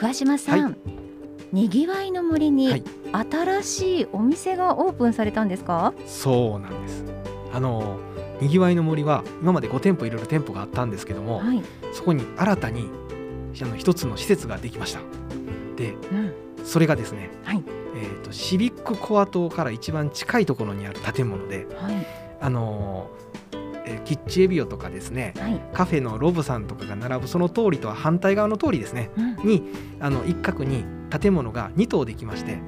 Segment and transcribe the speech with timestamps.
[0.00, 0.74] 桑島さん、はい。
[1.52, 2.84] にぎわいの森にはい。
[3.30, 7.04] 新しいお店がオープンされたんですか、そうなんです。
[7.52, 7.98] あの
[8.40, 12.88] にぎわいの森は今まで5店舗いろいろ店舗があったんですけども、はい、そこに新たに
[13.60, 15.00] あの一つの施設ができました。
[15.76, 16.32] でうん、
[16.64, 17.62] それがですね、はい。
[17.94, 22.06] えー、とシビックコア島から一番近いところにある建物ではい、
[22.40, 23.49] あのー
[23.90, 29.62] えーキッチエビオとかですねはい、カフェのロブさんとかが並ぶその通りとは反対側の通りですねうん、に
[30.00, 32.58] あの一角に建物が2棟できまして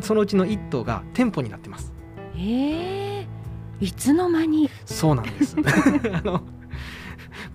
[0.00, 1.92] そのうちの1棟が店舗になってます。
[2.36, 3.26] ええ
[3.80, 5.56] いつの間に、そうなんです。
[6.12, 6.42] あの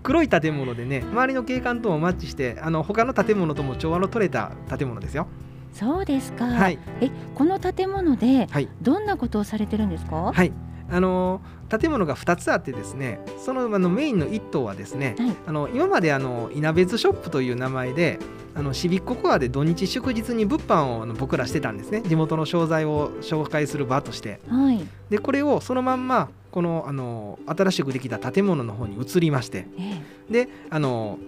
[0.03, 5.27] 黒い建物でね周りの景観ともマッチしてあの他の建物とも調和の取れた建物ですよ。
[5.73, 6.45] そうですか。
[6.45, 6.79] はい。
[7.01, 8.67] え、この建物ではい。
[8.81, 10.31] どんなことをされてるんですか？
[10.33, 10.51] はい。
[10.91, 15.35] あの建物が2つあってですねそのあのメインの1棟はですね、はい。
[15.47, 18.19] あの今まであの稲別ショップという名前で
[18.55, 22.01] あのシビックコアで土日祝日に物販をあの僕らしてたんですね。
[22.01, 24.39] 地元の商材を紹介する場として。
[24.49, 29.67] はい、でこれをそのまんまこのあの新しくできた建物の方に移りまして。
[29.77, 31.19] えであの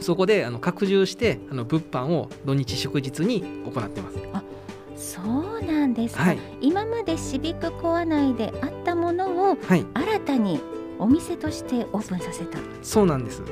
[0.00, 4.18] そこであの拡充してあの物販を土日祝日に行ってます。
[4.18, 4.30] え、
[4.96, 6.22] そうなんですか。
[6.22, 10.60] はい、今までシビックコア内であったものをはい、新たに
[10.98, 12.58] お店としてオープンさせた。
[12.82, 13.42] そうなんです。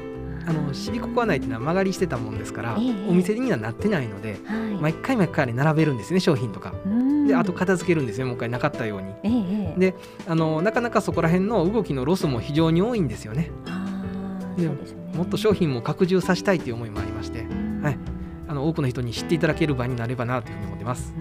[0.46, 6.72] あのシビックコア内っていうのは間借りしてたもんですから、ええお店にはなってないので、はい、毎回毎回並べるんですね商品とか。
[6.86, 9.08] うんであと片付けるんですねもう一回なかったように。
[9.22, 9.94] ええええ、で
[10.26, 13.50] あのなかなかそこら辺の動きのロスも非常に多いんですよね。
[14.56, 14.70] で。
[15.18, 17.98] もっと商品も拡充させたいという思いもありまして、うんはい
[18.46, 21.12] あの多くの人に知っていただける場になればなというふうに思ってます。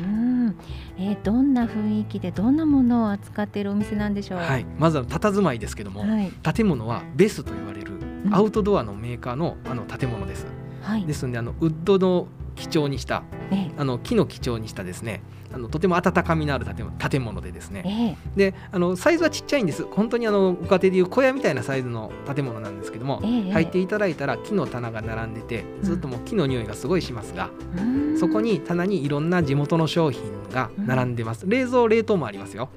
[0.98, 4.40] うん、えー、どんな雰囲気でどんなものを扱っているお店なんでしょう？
[4.40, 7.94] はい、まずは佇まいですけども、はい、建物はベスと言われる
[8.26, 10.46] うんアウトドアのメーカーのあの建物です。
[10.82, 15.22] はい、ですのであのウッドの基調にしたえあの木の基調にしたですね
[15.54, 18.18] あのとても温かみのある建物でですえ、ね。
[18.36, 19.86] えであのサイズはちっちゃいんです。
[19.86, 28.18] 本当にあのご家庭でいう小屋みたいなサイズの建物なんですけどもえ、ええ、入っていただいたら木の棚が並んでてずっともう木の匂いがすごいしますが、うん。
[28.20, 30.22] そこに棚にいろんな地元の商品
[30.52, 32.70] が並んでます、冷蔵冷凍もありますよ。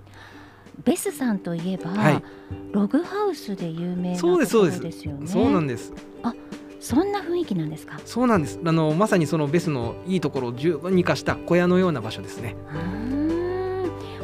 [0.84, 2.25] ベスさんといえば、はい。
[2.72, 5.06] ログハウスで有名なところそうですです。
[5.06, 5.26] よね。
[5.26, 5.92] そうなんです
[6.80, 8.00] そんな雰囲気なんですか？
[8.04, 12.56] そうなんですあのまさにそのベスのいいところを十分に生かした小屋のような場所ですね、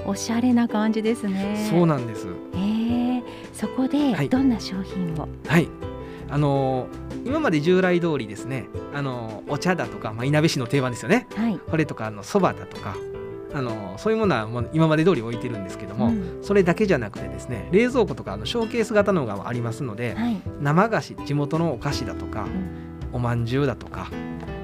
[0.06, 1.68] おしゃれな感じですね。
[1.70, 3.22] そうなんですええ、
[3.52, 5.28] そこではいどんな商品を？
[5.46, 5.68] はい
[6.28, 6.88] あの
[7.24, 11.58] 今まで従来通りですねあのお茶だとか、まあ、いなべ市の定番ですよねはい。
[11.70, 12.96] これとかあのそばだとか
[13.56, 16.38] あのそういうものはもう今まで通り置いてるんですけども、うん。
[16.42, 20.36] それだけじゃなくてですね冷蔵庫とかあのショーケース型のがありますので、はい。
[20.60, 22.48] 生菓子地元のお菓子だとか、ん。
[23.12, 24.10] おまんじゅうだとか、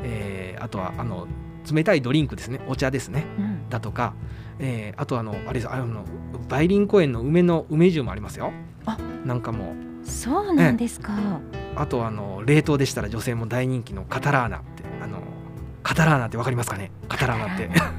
[0.02, 1.26] えーあとはあの
[1.72, 3.69] 冷たいドリンクですねお茶ですねうん。
[3.70, 4.14] だとか、
[4.58, 6.04] えーあとあのあれですあの
[6.50, 8.52] 梅林公園の梅の梅酒もありますよ。
[8.84, 11.14] あなんかもそうなんですか。
[11.76, 15.19] あとあの冷凍でしたら女性も大人気のカタラーナってあの
[15.82, 16.91] カタラーナってわかりますかね？
[17.08, 17.69] カタラーナって。
[17.69, 17.92] カ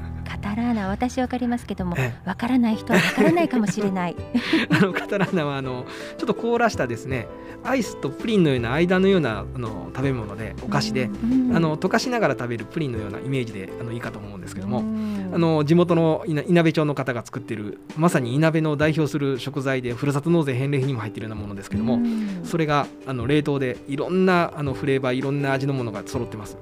[0.44, 4.16] タラーナ私わかりますけどもえわからない人はわからないかもしれない。
[4.68, 5.86] あのカタラーナはあの
[6.18, 7.26] ちょっと凍らしたですね
[7.64, 26.58] アイスとプリンのような間のようなあの食べ物でお菓子で、うんあの溶かしながら食べるプリンのようなイメージであのいいかと思うんですけども、うんあの地元のいなべ町の方が作ってるまさにいなべの代表する食材でふるさと納税返礼品にも入っているようなものですけども、うんそれがあの冷凍でいろんなあのフレーバーいろんな味のものが揃ってます。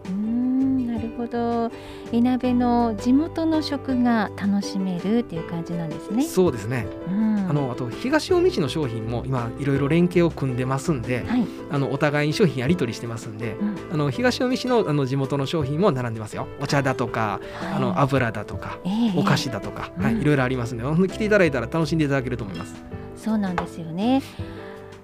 [1.23, 1.71] ほど。
[2.13, 6.23] いなべの地元の食が楽しめるっていう感じなんですね。
[6.23, 6.87] そうですね。
[7.09, 11.47] うんあのあと東近江市の商品も今いろいろ連携を組んでますんで、はい。
[11.71, 16.47] あのお互いに商品やり取りしてますんで、うんあの東近江市のあの地元の商品も並んでますよ。
[16.61, 17.41] お茶だとか、
[17.75, 22.75] あのはい油だとか、ええお菓子だとか、うんはい、いろいろありますんで、本当に来ていただいたら楽しんでいただけると思います。
[23.17, 24.23] そうなんですよね。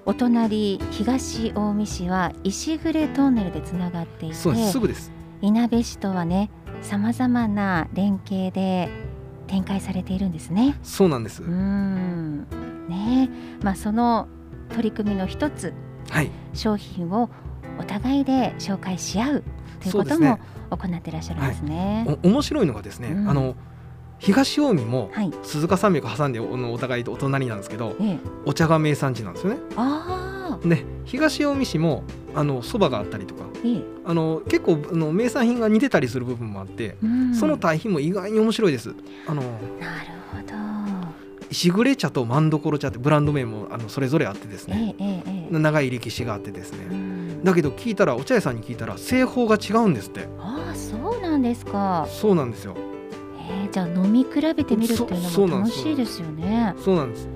[0.05, 4.73] お隣東近江市は石暮トンネルでつながっていてそうです。
[4.73, 5.18] すぐです。
[5.41, 6.51] いなべ市とはね
[6.81, 8.89] さまざまな連携で
[9.47, 10.79] 展開されているんですね。
[10.83, 11.43] そうなんです。
[11.43, 12.47] うん
[12.89, 13.31] ね
[13.63, 14.29] まあその
[14.71, 15.73] 取り組みの一つ
[16.11, 16.31] はい。
[16.55, 17.31] 商品を
[17.79, 19.45] お互いで紹介し合う
[19.81, 20.39] ということも。
[20.71, 22.05] 行ってらっしゃるんですね。
[22.23, 23.55] お面白いのがですね、うんあの
[24.19, 25.33] 東近江もはい。
[25.45, 29.61] 鈴鹿山脈挟んでおのお互いとお隣なんですけど、ええ、お茶が名産地なんですよね。
[29.77, 32.05] ああ、で、東近江市も
[32.35, 38.95] あの蕎麦があったりとか、ええ、あの結構あの名産品が似てたりする部分もあって、うんその対比も意外に面白いです。
[39.27, 39.55] あのなる
[40.33, 40.55] ほど。
[41.51, 45.59] 石暮茶と万所茶ってブランド名もあのそれぞれあってですえね、え、え。
[45.59, 46.87] 長い歴史があってですね。
[46.91, 50.29] うんだけど聞いたらお茶屋さんに聞いたら製法が違うんですって。
[50.41, 52.07] ああ、そうなんですか。
[52.11, 52.77] そうなんですよ
[53.51, 56.75] えー、じゃあ飲み比べてみるっていうのも楽しいですよね。
[56.85, 57.29] そうなんです。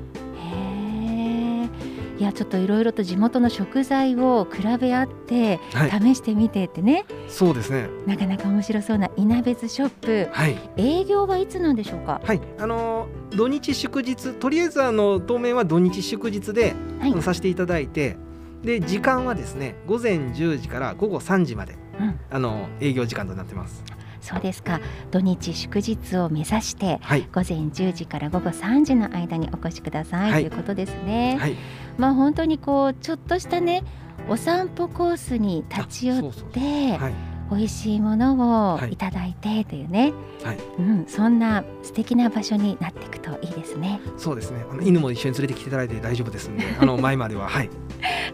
[2.19, 5.91] いやちょっといろいろと地元の食材を比べ合ってはい。
[5.91, 7.89] 試してみてってね、そうですね。
[8.07, 10.29] なかなか面白そうないなべつショップ。
[10.33, 10.57] はい。
[10.77, 12.21] 営業はいつなんでしょうか？
[12.25, 12.41] はい。
[12.59, 16.75] あのー土日祝日とりあえずあの当面は土日祝日で、
[17.23, 18.19] させていただいて
[18.63, 23.83] で時間はですね午前10時から午後3時までうん、あの営業時間となってます。
[24.21, 24.81] そうですか。
[25.11, 27.23] 土日祝日を目指してはい。
[27.33, 30.49] 午前10時から午後3時の間にお越しください、はい。
[30.49, 31.37] ということですね。
[31.41, 31.57] はい
[31.99, 33.85] まあ本当にこうちょっとしたね
[34.29, 36.23] お散歩コースに立ち寄っ
[36.53, 37.15] てはい。
[37.51, 38.93] 美味しいものをはい。
[38.93, 40.59] いただいてというね、はい。
[40.79, 44.01] うん、そんな素敵な場所になっていくといいですね。
[44.17, 44.65] そうですね。
[44.71, 47.47] あの犬も一緒に連れてきていただいて大丈夫ですんであの 前までは。
[47.49, 47.69] はい。